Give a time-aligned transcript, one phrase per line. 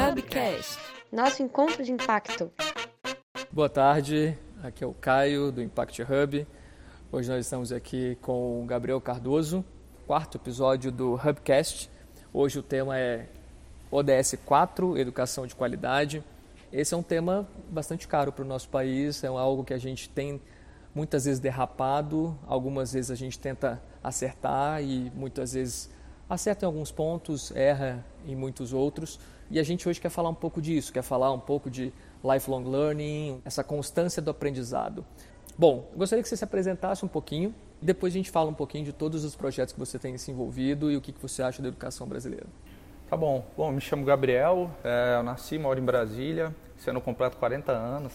[0.00, 0.78] Hubcast,
[1.12, 2.50] nosso encontro de impacto.
[3.52, 6.46] Boa tarde, aqui é o Caio do Impact Hub.
[7.12, 9.62] Hoje nós estamos aqui com o Gabriel Cardoso,
[10.06, 11.90] quarto episódio do Hubcast.
[12.32, 13.28] Hoje o tema é
[13.90, 16.24] ODS 4, Educação de Qualidade.
[16.72, 20.08] Esse é um tema bastante caro para o nosso país, é algo que a gente
[20.08, 20.40] tem
[20.94, 25.90] muitas vezes derrapado, algumas vezes a gente tenta acertar e muitas vezes
[26.26, 29.20] acerta em alguns pontos, erra em muitos outros.
[29.50, 32.62] E a gente hoje quer falar um pouco disso, quer falar um pouco de lifelong
[32.62, 35.04] learning, essa constância do aprendizado.
[35.58, 38.84] Bom, gostaria que você se apresentasse um pouquinho e depois a gente fala um pouquinho
[38.84, 41.68] de todos os projetos que você tem se envolvido e o que você acha da
[41.68, 42.46] educação brasileira.
[43.08, 43.44] Tá bom.
[43.56, 48.12] Bom, me chamo Gabriel, é, eu nasci, moro em Brasília, sendo completo 40 anos.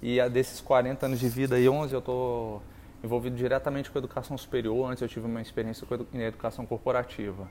[0.00, 2.62] E desses 40 anos de vida e 11 eu estou
[3.02, 4.88] envolvido diretamente com a educação superior.
[4.88, 7.48] Antes eu tive uma experiência com a educação corporativa.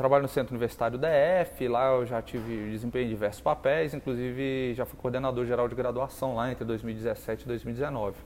[0.00, 4.86] Trabalho no Centro Universitário DF, lá eu já tive desempenho em diversos papéis, inclusive já
[4.86, 8.16] fui coordenador geral de graduação lá entre 2017 e 2019.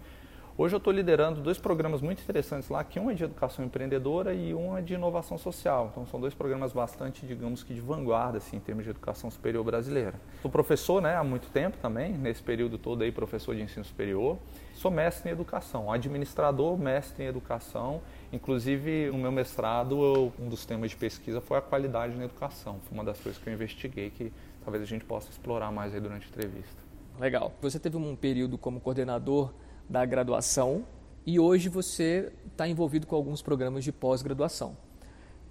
[0.57, 4.33] Hoje eu estou liderando dois programas muito interessantes lá, que um é de educação empreendedora
[4.33, 5.89] e um é de inovação social.
[5.91, 9.65] Então são dois programas bastante, digamos que de vanguarda assim, em termos de educação superior
[9.65, 10.15] brasileira.
[10.43, 14.39] Sou professor né, há muito tempo também, nesse período todo aí professor de ensino superior.
[14.75, 18.01] Sou mestre em educação, administrador, mestre em educação.
[18.33, 22.79] Inclusive no meu mestrado, um dos temas de pesquisa foi a qualidade na educação.
[22.85, 24.33] Foi uma das coisas que eu investiguei que
[24.63, 26.81] talvez a gente possa explorar mais aí durante a entrevista.
[27.19, 27.53] Legal.
[27.61, 29.51] Você teve um período como coordenador
[29.89, 30.85] da graduação
[31.27, 34.77] e hoje você está envolvido com alguns programas de pós-graduação.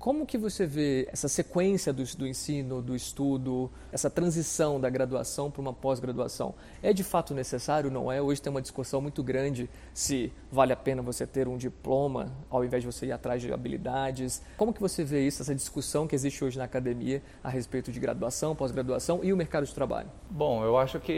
[0.03, 5.49] Como que você vê essa sequência do, do ensino, do estudo, essa transição da graduação
[5.49, 6.55] para uma pós-graduação?
[6.81, 8.21] É de fato necessário, não é?
[8.21, 12.65] Hoje tem uma discussão muito grande se vale a pena você ter um diploma ao
[12.65, 14.41] invés de você ir atrás de habilidades.
[14.57, 17.97] Como que você vê isso, essa discussão que existe hoje na academia a respeito de
[17.97, 20.09] graduação, pós-graduação e o mercado de trabalho?
[20.29, 21.13] Bom, eu acho que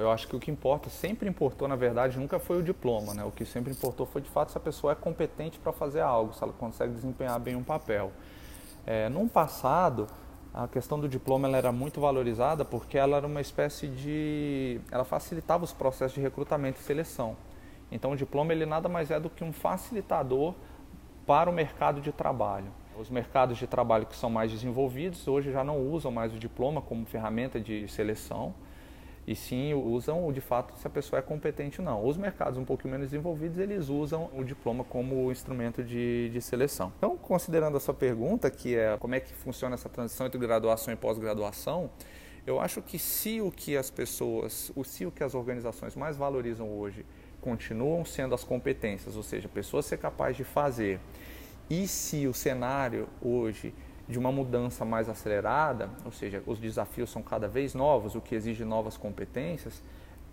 [0.00, 3.24] eu acho que o que importa, sempre importou, na verdade, nunca foi o diploma, né?
[3.24, 6.32] O que sempre importou foi de fato se a pessoa é competente para fazer algo,
[6.32, 8.12] se ela consegue desempenhar bem um papel.
[8.86, 10.06] É, no passado,
[10.52, 14.80] a questão do diploma ela era muito valorizada porque ela era uma espécie de...
[14.90, 17.36] ela facilitava os processos de recrutamento e seleção.
[17.90, 20.54] Então o diploma ele nada mais é do que um facilitador
[21.26, 22.72] para o mercado de trabalho.
[22.98, 26.82] Os mercados de trabalho que são mais desenvolvidos hoje já não usam mais o diploma
[26.82, 28.52] como ferramenta de seleção,
[29.30, 32.04] e sim usam de fato se a pessoa é competente ou não.
[32.04, 36.92] Os mercados um pouco menos desenvolvidos, eles usam o diploma como instrumento de, de seleção.
[36.98, 40.92] Então, considerando a sua pergunta, que é como é que funciona essa transição entre graduação
[40.92, 41.88] e pós-graduação,
[42.44, 46.16] eu acho que se o que as pessoas, o se o que as organizações mais
[46.16, 47.06] valorizam hoje
[47.40, 50.98] continuam sendo as competências, ou seja, a pessoa ser capaz de fazer,
[51.70, 53.72] e se o cenário hoje
[54.10, 58.34] de uma mudança mais acelerada, ou seja, os desafios são cada vez novos, o que
[58.34, 59.82] exige novas competências,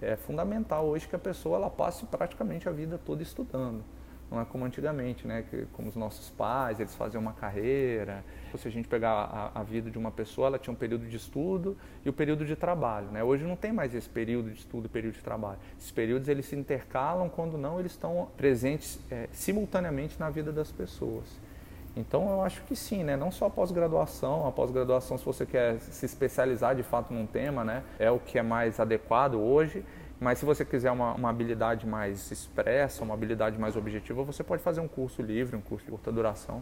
[0.02, 3.84] é fundamental hoje que a pessoa ela passe praticamente a vida toda estudando.
[4.30, 5.46] Não é como antigamente, né?
[5.50, 8.26] Que, como os nossos pais, eles faziam uma carreira.
[8.58, 11.16] Se a gente pegar a, a, vida de uma pessoa, ela tinha um período de
[11.16, 13.24] estudo e o um período de trabalho, né?
[13.24, 15.60] Hoje não tem mais esse período de estudo e período de trabalho.
[15.80, 20.72] Esses períodos eles se intercalam, quando não, eles estão presentes é, simultaneamente na vida das
[20.72, 21.47] pessoas.
[21.98, 23.18] Então eu acho que sim, né?
[23.18, 27.64] Não só a pós-graduação, a pós-graduação se você quer se especializar de fato num tema,
[27.64, 27.84] né?
[27.98, 29.84] É o que é mais adequado hoje.
[30.20, 34.62] Mas se você quiser uma, uma habilidade mais expressa, uma habilidade mais objetiva, você pode
[34.62, 36.62] fazer um curso livre, um curso de curta duração.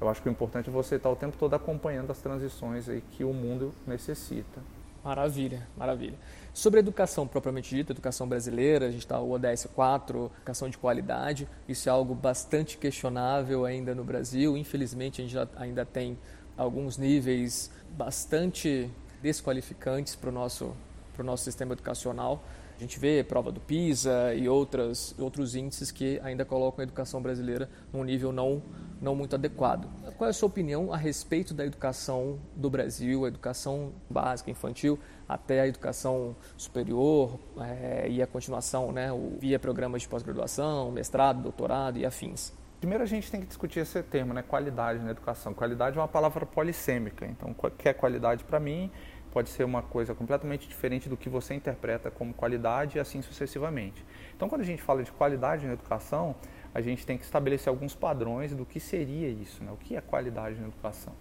[0.00, 3.02] Eu acho que o importante é você estar o tempo todo acompanhando as transições aí
[3.12, 4.60] que o mundo necessita.
[5.06, 6.18] Maravilha, maravilha.
[6.52, 11.48] Sobre educação propriamente dita, educação brasileira, a gente está o ODS 4, educação de qualidade,
[11.68, 14.56] isso é algo bastante questionável ainda no Brasil.
[14.56, 16.18] Infelizmente, a gente já, ainda tem
[16.58, 18.90] alguns níveis bastante
[19.22, 20.74] desqualificantes para o nosso,
[21.18, 22.42] nosso sistema educacional.
[22.76, 27.22] A gente vê prova do PISA e outras, outros índices que ainda colocam a educação
[27.22, 28.62] brasileira num nível não,
[29.00, 29.88] não muito adequado.
[30.18, 34.98] Qual é a sua opinião a respeito da educação do Brasil, a educação básica, infantil,
[35.26, 39.08] até a educação superior é, e a continuação, né,
[39.40, 42.52] via programas de pós-graduação, mestrado, doutorado e afins?
[42.78, 45.54] Primeiro a gente tem que discutir esse termo, né, qualidade na educação.
[45.54, 48.90] Qualidade é uma palavra polissêmica, então o que é qualidade para mim
[49.36, 54.02] pode ser uma coisa completamente diferente do que você interpreta como qualidade e assim sucessivamente.
[54.34, 56.34] Então, quando a gente fala de qualidade na educação,
[56.72, 59.70] a gente tem que estabelecer alguns padrões do que seria isso, né?
[59.70, 61.12] o que é qualidade na educação.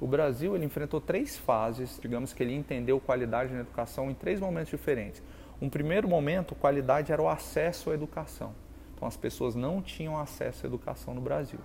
[0.00, 4.40] O Brasil ele enfrentou três fases, digamos que ele entendeu qualidade na educação em três
[4.40, 5.22] momentos diferentes.
[5.60, 8.54] Um primeiro momento, qualidade era o acesso à educação.
[8.94, 11.60] Então, as pessoas não tinham acesso à educação no Brasil.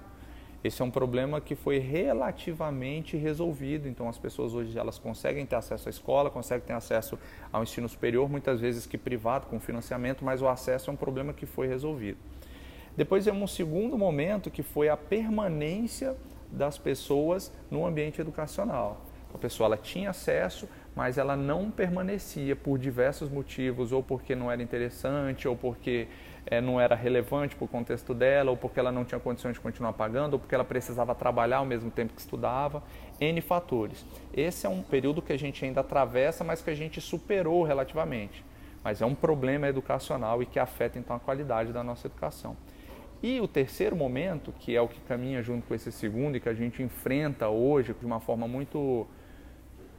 [0.64, 3.86] Esse é um problema que foi relativamente resolvido.
[3.88, 7.20] Então, as pessoas hoje elas conseguem ter acesso à escola, conseguem ter acesso
[7.52, 11.34] ao ensino superior, muitas vezes que privado, com financiamento, mas o acesso é um problema
[11.34, 12.18] que foi resolvido.
[12.96, 16.16] Depois vem um segundo momento que foi a permanência
[16.50, 19.02] das pessoas no ambiente educacional.
[19.34, 24.52] A pessoa ela tinha acesso, mas ela não permanecia por diversos motivos, ou porque não
[24.52, 26.08] era interessante, ou porque
[26.46, 29.60] é, não era relevante para o contexto dela, ou porque ela não tinha condições de
[29.60, 32.84] continuar pagando, ou porque ela precisava trabalhar ao mesmo tempo que estudava,
[33.20, 34.06] N fatores.
[34.34, 38.44] Esse é um período que a gente ainda atravessa, mas que a gente superou relativamente.
[38.84, 42.58] Mas é um problema educacional e que afeta então a qualidade da nossa educação.
[43.22, 46.50] E o terceiro momento, que é o que caminha junto com esse segundo e que
[46.50, 49.08] a gente enfrenta hoje de uma forma muito,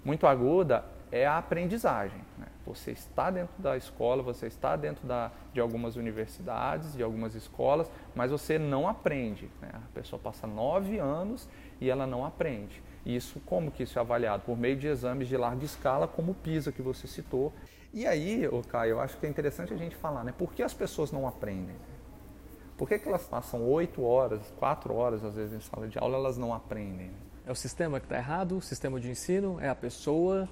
[0.05, 2.21] muito aguda, é a aprendizagem.
[2.37, 2.47] Né?
[2.67, 7.89] Você está dentro da escola, você está dentro da, de algumas universidades, de algumas escolas,
[8.17, 9.49] mas você não aprende.
[9.63, 9.71] Né?
[9.73, 11.49] A pessoa passa nove anos
[11.81, 12.83] e ela não aprende.
[13.07, 14.43] E isso, como que isso é avaliado?
[14.43, 17.53] Por meio de exames de larga escala, como o PISA que você citou.
[17.93, 20.35] E aí, ô Caio, eu acho que é interessante a gente falar, né?
[20.37, 21.77] Por que as pessoas não aprendem?
[22.77, 26.17] Por que, que elas passam oito horas, quatro horas às vezes em sala de aula,
[26.17, 27.13] elas não aprendem?
[27.47, 30.49] É o sistema que está errado, o sistema de ensino, é a pessoa,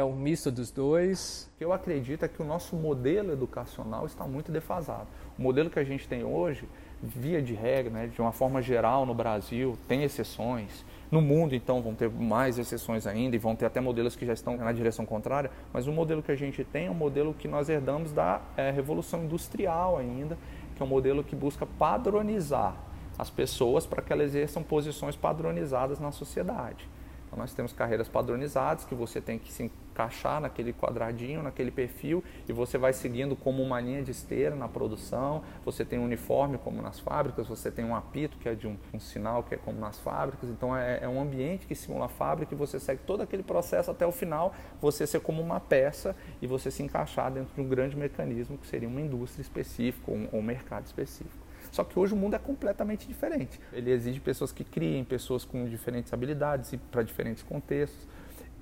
[0.00, 1.48] é um misto dos dois?
[1.60, 5.06] Eu acredito é que o nosso modelo educacional está muito defasado.
[5.38, 6.66] O modelo que a gente tem hoje,
[7.02, 10.84] via de regra, né, de uma forma geral no Brasil, tem exceções.
[11.10, 14.32] No mundo, então, vão ter mais exceções ainda e vão ter até modelos que já
[14.32, 17.48] estão na direção contrária, mas o modelo que a gente tem é um modelo que
[17.48, 20.38] nós herdamos da é, Revolução Industrial ainda,
[20.76, 22.74] que é um modelo que busca padronizar
[23.18, 26.88] as pessoas para que elas exerçam posições padronizadas na sociedade.
[27.30, 29.70] Então, nós temos carreiras padronizadas que você tem que se
[30.00, 34.66] encaixar naquele quadradinho, naquele perfil, e você vai seguindo como uma linha de esteira na
[34.66, 35.42] produção.
[35.64, 38.76] Você tem um uniforme, como nas fábricas, você tem um apito, que é de um,
[38.94, 40.48] um sinal, que é como nas fábricas.
[40.48, 43.90] Então, é, é, um ambiente que simula a fábrica e você segue todo aquele processo
[43.90, 47.68] até o final, você ser como uma peça e você se encaixar dentro de um
[47.68, 51.50] grande mecanismo que seria uma indústria específica ou um, ou um mercado específico.
[51.70, 53.60] Só que hoje o mundo é completamente diferente.
[53.72, 58.08] Ele exige pessoas que criem, pessoas com diferentes habilidades e para diferentes contextos.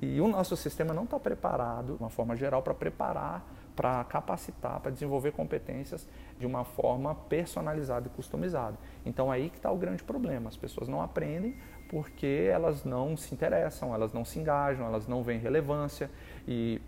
[0.01, 4.81] E o nosso sistema não está preparado, de uma forma geral, para preparar, para capacitar,
[4.81, 6.07] para desenvolver competências
[6.39, 8.77] de uma forma personalizada e customizada.
[9.05, 10.49] Então aí que está o grande problema.
[10.49, 11.57] As pessoas não aprendem
[11.89, 16.11] porque elas não se interessam, elas não se engajam, elas não veem relevância.
[16.47, 16.81] E,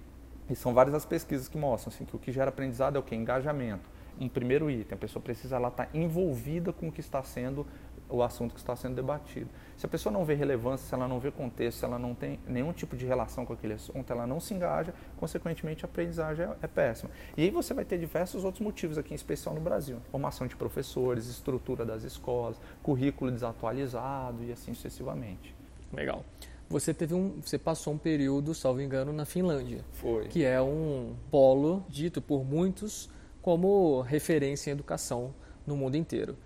[0.48, 3.02] e são várias as pesquisas que mostram assim, que o que gera aprendizado é o
[3.02, 3.14] que?
[3.14, 3.88] Engajamento
[4.20, 4.94] um primeiro item.
[4.94, 7.66] A pessoa precisa estar tá envolvida com o que está sendo
[8.10, 9.48] o assunto que está sendo debatido.
[9.76, 12.38] Se a pessoa não vê relevância, se ela não vê contexto, se ela não tem
[12.46, 16.56] nenhum tipo de relação com aquele assunto, ela não se engaja, consequentemente a aprendizagem é,
[16.62, 17.10] é péssima.
[17.36, 19.98] E aí você vai ter diversos outros motivos aqui, em especial no Brasil.
[20.10, 25.54] Formação de professores, estrutura das escolas, currículo desatualizado e assim sucessivamente.
[25.92, 26.24] Legal.
[26.68, 29.84] Você teve um, você passou um período, salvo engano, na Finlândia.
[29.90, 30.28] Foi.
[30.28, 33.10] Que é um polo dito por muitos
[33.42, 35.34] como referência em educação
[35.66, 36.36] no mundo inteiro.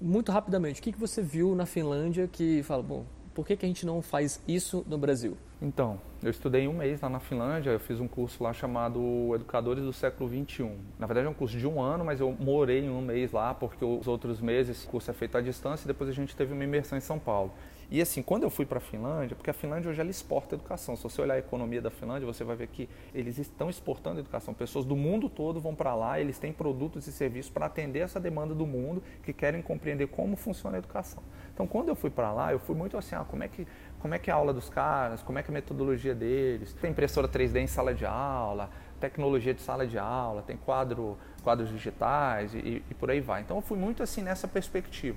[0.00, 3.04] Muito rapidamente, o que, que você viu na Finlândia que fala, bom,
[3.34, 5.36] por que, que a gente não faz isso no Brasil?
[5.60, 9.00] Então, eu estudei um mês lá na Finlândia, eu fiz um curso lá chamado
[9.34, 10.70] Educadores do Século XXI.
[10.98, 13.84] Na verdade é um curso de um ano, mas eu morei um mês lá, porque
[13.84, 16.62] os outros meses o curso é feito à distância e depois a gente teve uma
[16.62, 17.52] imersão em São Paulo.
[17.94, 20.96] E assim, quando eu fui para a Finlândia, porque a Finlândia hoje ela exporta educação.
[20.96, 24.52] Se você olhar a economia da Finlândia, você vai ver que eles estão exportando educação.
[24.52, 28.18] Pessoas do mundo todo vão para lá, eles têm produtos e serviços para atender essa
[28.18, 31.22] demanda do mundo que querem compreender como funciona a educação.
[31.54, 33.64] Então, quando eu fui para lá, eu fui muito assim, ah, como é que
[34.00, 36.74] como é que é a aula dos caras, como é que é a metodologia deles.
[36.74, 38.68] Tem impressora 3D em sala de aula,
[39.00, 43.40] tecnologia de sala de aula, tem quadro, quadros digitais e, e por aí vai.
[43.40, 45.16] Então eu fui muito assim nessa perspectiva.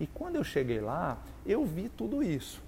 [0.00, 2.62] E quando eu cheguei lá, eu vi tudo isso.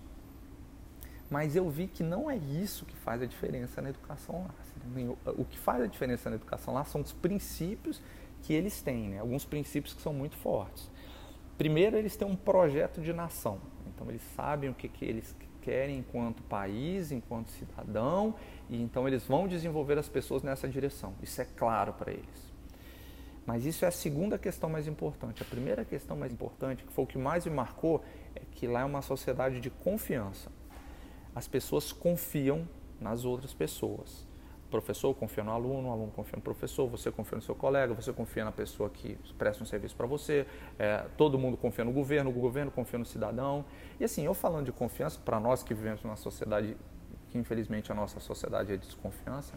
[1.31, 5.35] Mas eu vi que não é isso que faz a diferença na educação lá.
[5.39, 8.03] O que faz a diferença na educação lá são os princípios
[8.43, 9.19] que eles têm, né?
[9.21, 10.91] alguns princípios que são muito fortes.
[11.57, 13.59] Primeiro, eles têm um projeto de nação.
[13.87, 18.35] Então, eles sabem o que, que eles querem enquanto país, enquanto cidadão,
[18.69, 21.15] e então eles vão desenvolver as pessoas nessa direção.
[21.23, 22.52] Isso é claro para eles.
[23.45, 25.43] Mas isso é a segunda questão mais importante.
[25.43, 28.03] A primeira questão mais importante, que foi o que mais me marcou,
[28.35, 30.51] é que lá é uma sociedade de confiança.
[31.35, 32.69] As pessoas confiam
[33.01, 34.27] nas outras pessoas.
[34.67, 37.93] O professor confia no aluno, o aluno confia no professor, você confia no seu colega,
[37.93, 40.47] você confia na pessoa que presta um serviço para você,
[40.79, 43.67] é, todo mundo confia no governo, o governo confia no cidadão.
[44.01, 46.77] E assim, eu falando de confiança, para nós que vivemos numa sociedade
[47.29, 49.55] que infelizmente a nossa sociedade é desconfiança,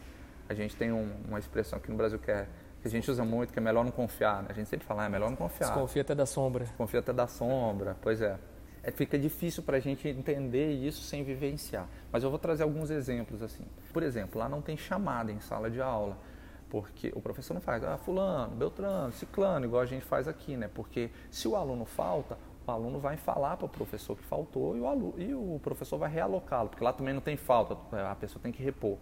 [0.48, 2.48] a gente tem um, uma expressão aqui no Brasil que é
[2.86, 4.44] que a gente usa muito, que é melhor não confiar.
[4.44, 4.50] Né?
[4.52, 5.70] A gente sempre fala, ah, é melhor não confiar.
[5.70, 6.66] Desconfia até da sombra.
[6.78, 8.38] Confia até da sombra, pois é.
[8.84, 11.88] é, fica difícil para a gente entender isso sem vivenciar.
[12.12, 13.66] Mas eu vou trazer alguns exemplos assim.
[13.92, 16.16] Por exemplo, lá não tem chamada em sala de aula,
[16.70, 20.70] porque o professor não faz, ah, fulano, beltrano, ciclano, igual a gente faz aqui, né?
[20.72, 22.38] Porque se o aluno falta,
[22.68, 25.98] o aluno vai falar para o professor que faltou e o, aluno, e o professor
[25.98, 27.76] vai realocá-lo, porque lá também não tem falta,
[28.12, 29.00] a pessoa tem que repor.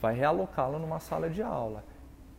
[0.00, 1.84] Vai realocá-lo numa sala de aula,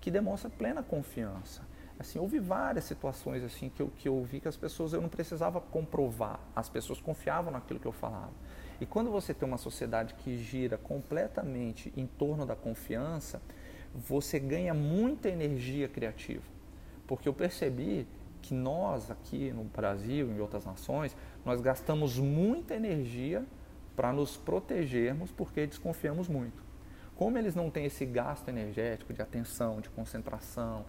[0.04, 1.62] que demonstra plena confiança.
[1.98, 5.08] Assim, houve várias situações assim que eu, que eu vi que as pessoas eu não
[5.08, 8.34] precisava comprovar, as pessoas confiavam naquilo que eu falava.
[8.82, 13.42] E quando você tem uma sociedade que gira completamente em torno da confiança,
[13.96, 16.44] você ganha muita energia criativa.
[17.08, 18.06] Porque eu percebi
[18.42, 23.46] que nós aqui no Brasil, em outras nações, nós gastamos muita energia
[23.96, 26.62] para nos protegermos porque desconfiamos muito.
[27.16, 30.86] Como eles não têm esse gasto energético de atenção, de concentração,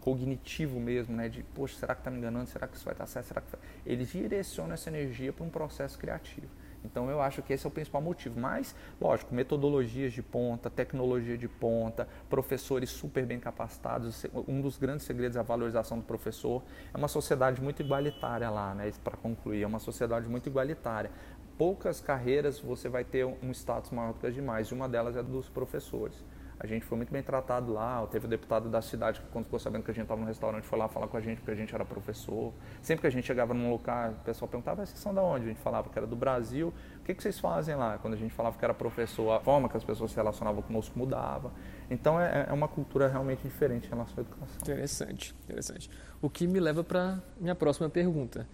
[0.00, 2.48] cognitivo mesmo, né, de, poxa, será que está me enganando?
[2.48, 3.26] Será que isso vai estar certo?
[3.26, 3.46] Será que...
[3.84, 6.48] Eles direcionam essa energia para um processo criativo.
[6.84, 8.38] Então eu acho que esse é o principal motivo.
[8.38, 14.24] Mas, lógico, metodologias de ponta, tecnologia de ponta, professores super bem capacitados.
[14.46, 16.62] Um dos grandes segredos é a valorização do professor.
[16.94, 18.92] É uma sociedade muito igualitária lá, né?
[19.02, 21.10] Para concluir, é uma sociedade muito igualitária.
[21.58, 25.16] Poucas carreiras você vai ter um status maior do que as demais, e uma delas
[25.16, 26.22] é dos professores.
[26.58, 28.06] A gente foi muito bem tratado lá.
[28.06, 30.64] Teve o deputado da cidade que, quando ficou sabendo que a gente estava no restaurante,
[30.64, 32.52] foi lá falar com a gente porque a gente era professor.
[32.80, 35.44] Sempre que a gente chegava num lugar, o pessoal perguntava: vocês são da onde?
[35.44, 36.72] A gente falava que era do Brasil.
[37.00, 37.98] O que, que vocês fazem lá?
[37.98, 40.98] Quando a gente falava que era professor, a forma que as pessoas se relacionavam conosco
[40.98, 41.52] mudava.
[41.90, 44.56] Então é, é uma cultura realmente diferente em relação à educação.
[44.62, 45.90] Interessante, interessante.
[46.22, 48.48] O que me leva para minha próxima pergunta.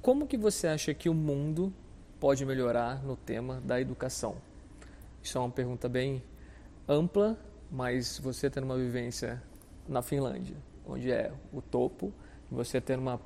[0.00, 1.70] Como que você acha que o mundo
[2.20, 4.36] pode melhorar no tema da educação?
[5.22, 6.22] Isso é uma pergunta bem
[6.86, 7.36] ampla,
[7.70, 9.42] mas você tendo uma vivência
[9.88, 12.12] na Finlândia, onde é o topo,
[12.50, 13.18] você tendo uma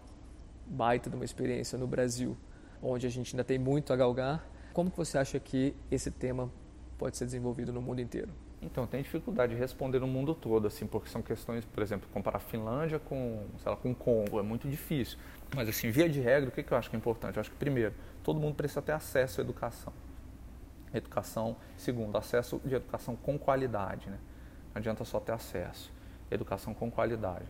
[0.64, 2.36] baita de uma experiência no Brasil,
[2.80, 6.50] onde a gente ainda tem muito a galgar, como que você acha que esse tema
[6.96, 8.30] pode ser desenvolvido no mundo inteiro?
[8.64, 12.38] Então, tem dificuldade de responder no mundo todo, assim, porque são questões, por exemplo, comparar
[12.38, 15.18] a Finlândia com, sei lá, com o Congo, é muito difícil.
[15.54, 17.36] Mas, assim, via de regra, o que, que eu acho que é importante?
[17.36, 19.92] Eu acho que, primeiro, todo mundo precisa ter acesso à educação
[20.98, 24.08] educação, segundo, acesso de educação com qualidade.
[24.08, 24.18] Né?
[24.72, 25.92] Não adianta só ter acesso,
[26.30, 27.46] educação com qualidade.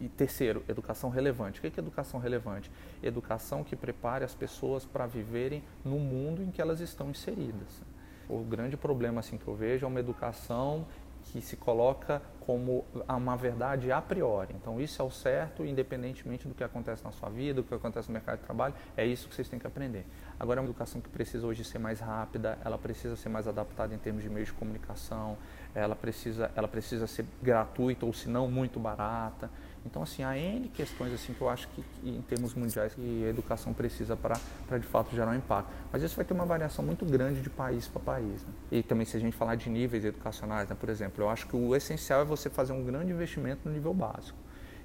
[0.00, 1.58] E terceiro, educação relevante.
[1.58, 2.70] O que é educação relevante?
[3.02, 7.82] Educação que prepare as pessoas para viverem no mundo em que elas estão inseridas.
[8.28, 10.86] O grande problema assim que eu vejo é uma educação
[11.24, 14.54] que se coloca como uma verdade a priori.
[14.54, 18.08] Então, isso é o certo, independentemente do que acontece na sua vida, do que acontece
[18.08, 20.06] no mercado de trabalho, é isso que vocês têm que aprender.
[20.40, 23.94] Agora, é uma educação que precisa hoje ser mais rápida, ela precisa ser mais adaptada
[23.94, 25.36] em termos de meios de comunicação,
[25.74, 29.50] ela precisa, ela precisa ser gratuita ou, se não, muito barata.
[29.90, 33.30] Então, assim, há N questões assim, que eu acho que, em termos mundiais, que a
[33.30, 34.38] educação precisa para,
[34.78, 35.72] de fato, gerar um impacto.
[35.90, 38.44] Mas isso vai ter uma variação muito grande de país para país.
[38.44, 38.52] Né?
[38.70, 40.76] E também, se a gente falar de níveis educacionais, né?
[40.78, 43.94] por exemplo, eu acho que o essencial é você fazer um grande investimento no nível
[43.94, 44.36] básico.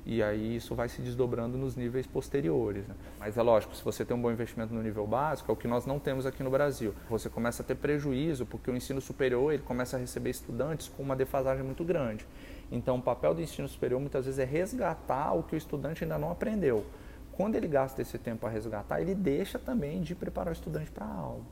[0.06, 2.88] E aí isso vai se desdobrando nos níveis posteriores.
[2.88, 2.96] Né?
[3.20, 5.68] Mas é lógico, se você tem um bom investimento no nível básico, é o que
[5.68, 6.94] nós não temos aqui no Brasil.
[7.10, 11.04] Você começa a ter prejuízo, porque o ensino superior ele começa a receber estudantes com
[11.04, 12.26] uma defasagem muito grande.
[12.74, 16.18] Então, o papel do ensino superior muitas vezes é resgatar o que o estudante ainda
[16.18, 16.84] não aprendeu.
[17.32, 21.06] Quando ele gasta esse tempo a resgatar, ele deixa também de preparar o estudante para
[21.06, 21.44] a aula.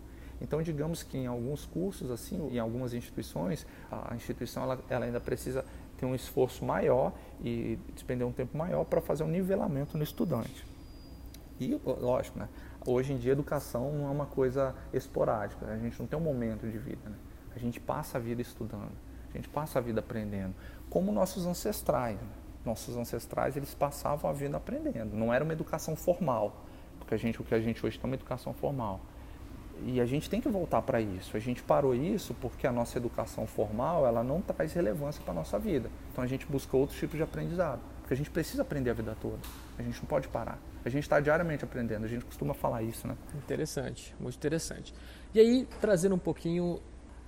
[0.41, 5.19] Então, digamos que em alguns cursos, assim, em algumas instituições, a instituição ela, ela ainda
[5.19, 5.63] precisa
[5.95, 7.13] ter um esforço maior
[7.43, 10.65] e despender um tempo maior para fazer um nivelamento no estudante.
[11.59, 12.49] E, lógico, né?
[12.83, 16.67] hoje em dia, educação não é uma coisa esporádica, a gente não tem um momento
[16.67, 17.07] de vida.
[17.07, 17.15] Né?
[17.55, 18.91] A gente passa a vida estudando,
[19.33, 20.53] a gente passa a vida aprendendo
[20.89, 22.19] como nossos ancestrais.
[22.19, 22.27] Né?
[22.65, 25.15] Nossos ancestrais eles passavam a vida aprendendo.
[25.15, 26.65] Não era uma educação formal,
[26.99, 28.99] porque a gente o que a gente hoje tem é uma educação formal.
[29.83, 31.35] E a gente tem que voltar para isso.
[31.35, 35.35] A gente parou isso porque a nossa educação formal ela não traz relevância para a
[35.35, 35.89] nossa vida.
[36.11, 37.81] Então a gente busca outros tipos de aprendizado.
[38.01, 39.39] Porque a gente precisa aprender a vida toda.
[39.79, 40.59] A gente não pode parar.
[40.85, 42.05] A gente está diariamente aprendendo.
[42.05, 43.15] A gente costuma falar isso, né?
[43.35, 44.93] Interessante, muito interessante.
[45.33, 46.79] E aí, trazendo um pouquinho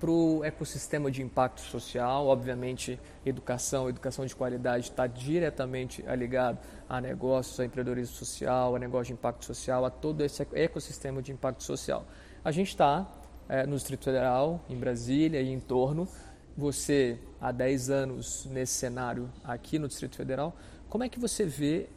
[0.04, 2.26] para o ecossistema de impacto social.
[2.26, 9.06] Obviamente, educação, educação de qualidade está diretamente ligado a negócios, a empreendedorismo social, a negócio
[9.06, 12.04] de impacto social, a todo esse ecossistema de impacto social.
[12.44, 13.10] A gente está
[13.48, 16.06] é, no Distrito Federal, em Brasília e em torno.
[16.54, 20.54] Você, há 10 anos nesse cenário aqui no Distrito Federal,
[20.86, 21.88] como é que você vê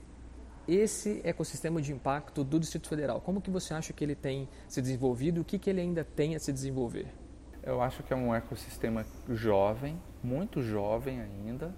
[0.66, 3.20] esse ecossistema de impacto do Distrito Federal?
[3.20, 6.06] Como que você acha que ele tem se desenvolvido e o que, que ele ainda
[6.06, 7.27] tem a se desenvolver?
[7.68, 11.74] Eu acho que é um ecossistema jovem, muito jovem ainda,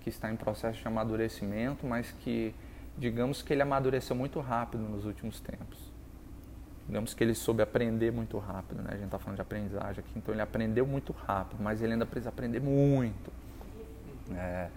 [0.00, 2.54] que está em processo de amadurecimento, mas que,
[2.96, 5.92] digamos que ele amadureceu muito rápido nos últimos tempos.
[6.86, 8.88] digamos que ele soube aprender muito rápido, né?
[8.92, 12.06] A gente está falando de aprendizagem aqui, então ele aprendeu muito rápido, mas ele ainda
[12.06, 13.30] precisa aprender muito.
[14.34, 14.68] É,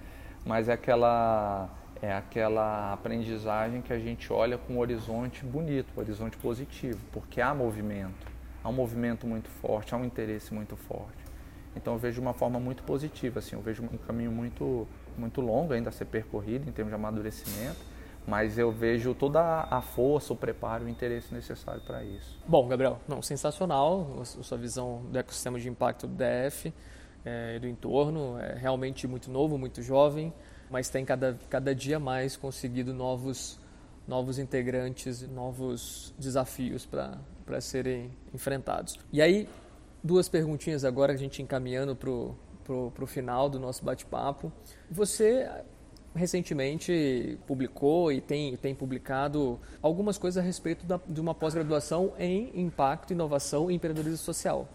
[0.45, 1.69] mas é aquela
[2.01, 7.39] é aquela aprendizagem que a gente olha com um horizonte bonito, um horizonte positivo, porque
[7.41, 8.36] há movimento,
[8.67, 11.25] há um movimento muito forte, há um interesse muito forte.
[11.73, 14.85] Então eu vejo uma forma muito positiva, assim, eu vejo um caminho muito
[15.17, 17.79] muito longo ainda a ser percorrido em termos de amadurecimento,
[18.27, 22.37] mas eu vejo toda a força, o preparo, o interesse necessário para isso.
[22.45, 26.73] Bom, Gabriel, não, sensacional a sua visão do ecossistema de impacto do DF
[27.23, 30.33] é, e do entorno, é realmente muito novo, muito jovem,
[30.69, 33.59] mas tem cada, cada dia mais conseguido novos,
[34.07, 37.17] novos integrantes, novos desafios para
[37.61, 38.99] serem enfrentados.
[39.11, 39.47] E aí,
[40.03, 44.51] duas perguntinhas agora, a gente encaminhando para o final do nosso bate-papo.
[44.89, 45.49] Você
[46.15, 52.51] recentemente publicou e tem, tem publicado algumas coisas a respeito da, de uma pós-graduação em
[52.59, 54.67] impacto, inovação e empreendedorismo social.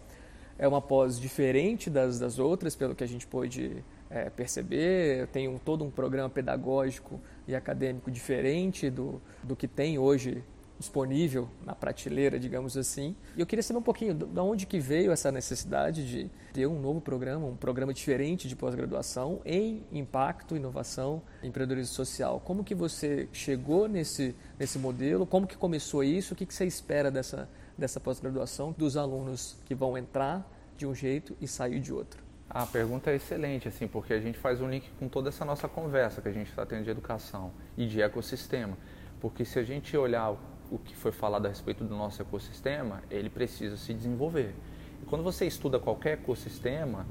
[0.57, 5.27] É uma pós diferente das, das outras, pelo que a gente pôde é, perceber.
[5.27, 10.43] Tem um, todo um programa pedagógico e acadêmico diferente do, do que tem hoje
[10.83, 13.15] disponível na prateleira, digamos assim.
[13.35, 16.79] E eu queria saber um pouquinho de onde que veio essa necessidade de ter um
[16.79, 22.39] novo programa, um programa diferente de pós-graduação em impacto, inovação, empreendedorismo social.
[22.39, 25.25] Como que você chegou nesse, nesse modelo?
[25.25, 26.33] Como que começou isso?
[26.33, 30.47] O que, que você espera dessa, dessa pós-graduação dos alunos que vão entrar
[30.77, 32.21] de um jeito e sair de outro?
[32.49, 35.67] A pergunta é excelente, assim, porque a gente faz um link com toda essa nossa
[35.67, 38.77] conversa que a gente está tendo de educação e de ecossistema.
[39.19, 40.35] Porque se a gente olhar
[40.71, 44.55] o que foi falado a respeito do nosso ecossistema, ele precisa se desenvolver.
[45.01, 47.05] E quando você estuda qualquer ecossistema,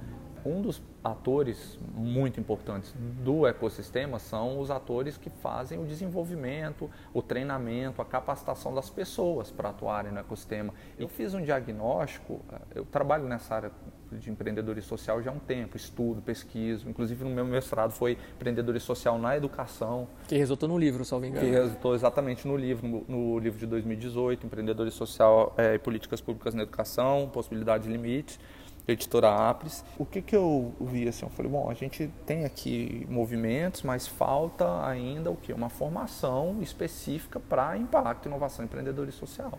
[0.45, 2.93] um dos atores muito importantes
[3.23, 9.51] do ecossistema são os atores que fazem o desenvolvimento, o treinamento, a capacitação das pessoas
[9.51, 10.75] para atuarem no ecossistema.
[10.99, 12.41] Eu fiz um diagnóstico,
[12.75, 13.73] eu trabalho nessa área
[14.19, 18.87] de empreendedorismo social já há um tempo, estudo, pesquiso, inclusive no meu mestrado foi empreendedorismo
[18.87, 20.09] social na educação.
[20.29, 21.45] Que resultou no livro, salvo engano.
[21.45, 26.21] Que resultou exatamente no livro, no, no livro de 2018, Empreendedorismo Social é, e Políticas
[26.21, 28.39] Públicas na Educação, Possibilidade e Limites,
[28.87, 29.85] editora Apres.
[29.99, 31.25] O que, que eu vi assim?
[31.25, 35.53] Eu falei, bom, a gente tem aqui movimentos, mas falta ainda o que?
[35.53, 39.59] Uma formação específica para impacto, inovação e empreendedorismo social.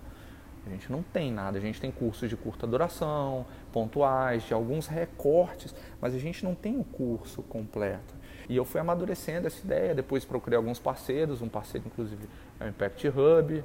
[0.65, 4.87] A gente não tem nada, a gente tem cursos de curta duração, pontuais, de alguns
[4.87, 8.15] recortes, mas a gente não tem o curso completo.
[8.47, 12.27] E eu fui amadurecendo essa ideia, depois procurei alguns parceiros, um parceiro inclusive
[12.59, 13.63] é o Impact Hub,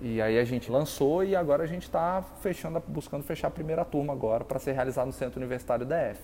[0.00, 3.84] e aí a gente lançou e agora a gente está fechando, buscando fechar a primeira
[3.84, 6.20] turma agora para ser realizado no Centro Universitário da F.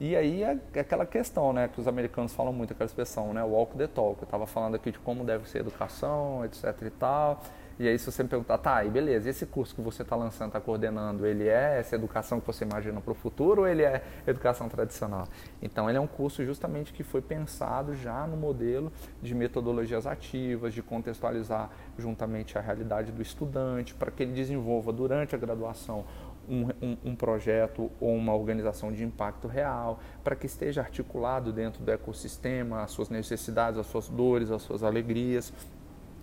[0.00, 3.42] E aí é, é aquela questão, né, que os americanos falam muito, aquela expressão, né,
[3.44, 4.20] walk the talk.
[4.20, 7.40] Eu estava falando aqui de como deve ser a educação, etc e tal.
[7.78, 10.48] E aí se você me perguntar, tá, aí beleza, esse curso que você está lançando,
[10.48, 14.02] está coordenando, ele é essa educação que você imagina para o futuro ou ele é
[14.26, 15.26] educação tradicional?
[15.60, 20.72] Então ele é um curso justamente que foi pensado já no modelo de metodologias ativas,
[20.72, 26.04] de contextualizar juntamente a realidade do estudante, para que ele desenvolva durante a graduação
[26.48, 31.82] um, um, um, projeto ou uma organização de impacto real, para que esteja articulado dentro
[31.82, 35.52] do ecossistema as suas necessidades, as suas dores, as suas alegrias,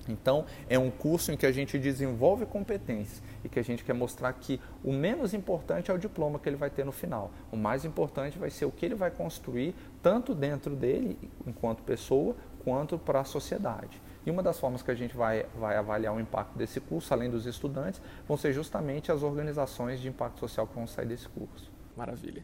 [0.07, 3.93] então, é um curso em que a gente desenvolve competências e que a gente quer
[3.93, 7.31] mostrar que o menos importante é o diploma que ele vai ter no final.
[7.51, 12.35] O mais importante vai ser o que ele vai construir, tanto dentro dele, enquanto pessoa,
[12.63, 14.01] quanto para a sociedade.
[14.25, 17.29] E uma das formas que a gente vai, vai avaliar o impacto desse curso, além
[17.29, 21.71] dos estudantes, vão ser justamente as organizações de impacto social que vão sair desse curso.
[21.95, 22.43] Maravilha.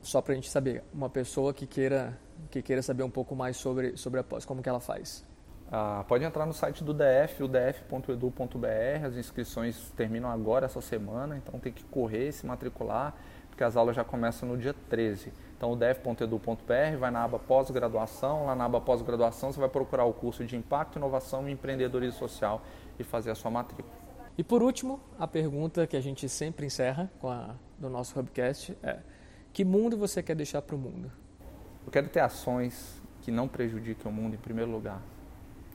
[0.00, 2.18] Só para a gente saber, uma pessoa que queira,
[2.50, 5.24] que queira saber um pouco mais sobre, sobre a pós, como que ela faz?
[5.74, 11.34] Ah, pode entrar no site do DF, o df.edu.br, as inscrições terminam agora essa semana,
[11.38, 13.14] então tem que correr e se matricular,
[13.48, 15.32] porque as aulas já começam no dia 13.
[15.56, 20.12] Então o df.edu.br vai na aba pós-graduação, lá na aba pós-graduação você vai procurar o
[20.12, 22.60] curso de Impacto, Inovação e Empreendedorismo Social
[22.98, 23.88] e fazer a sua matrícula.
[24.36, 28.76] E por último, a pergunta que a gente sempre encerra com a, do nosso Hubcast
[28.82, 28.98] é:
[29.54, 31.10] que mundo você quer deixar para o mundo?
[31.86, 35.00] Eu quero ter ações que não prejudiquem o mundo em primeiro lugar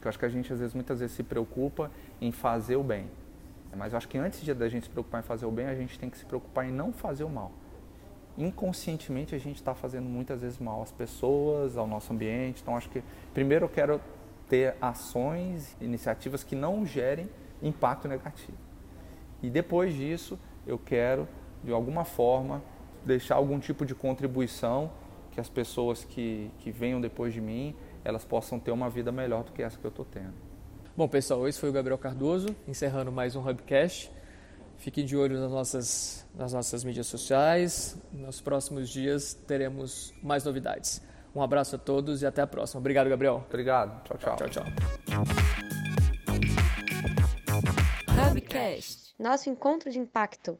[0.07, 1.91] eu acho que a gente, às vezes, muitas vezes se preocupa
[2.21, 3.07] em fazer o bem.
[3.75, 5.75] Mas eu acho que antes de a gente se preocupar em fazer o bem, a
[5.75, 7.51] gente tem que se preocupar em não fazer o mal.
[8.37, 12.61] Inconscientemente, a gente está fazendo muitas vezes mal às pessoas, ao nosso ambiente.
[12.61, 14.01] Então, acho que, primeiro, eu quero
[14.47, 17.29] ter ações, iniciativas que não gerem
[17.61, 18.57] impacto negativo.
[19.43, 21.27] E depois disso, eu quero,
[21.63, 22.63] de alguma forma,
[23.05, 24.89] deixar algum tipo de contribuição
[25.31, 27.75] que as pessoas que, que venham depois de mim
[28.07, 30.33] elas possam ter uma vida melhor do que essa que eu estou tendo.
[30.95, 34.09] Bom, pessoal, esse foi o Gabriel Cardoso, encerrando mais um Hubcast.
[34.77, 37.97] Fiquem de olho nas nossas, nas nossas mídias sociais.
[38.13, 41.01] Nos próximos dias teremos mais novidades.
[41.35, 42.79] Um abraço a todos e até a próxima.
[42.79, 43.43] Obrigado, Gabriel.
[43.49, 44.01] Obrigado.
[44.05, 44.35] Tchau, tchau.
[44.37, 44.65] Tchau, tchau.
[48.31, 49.13] Hubcast.
[49.19, 50.57] Nosso encontro de impacto.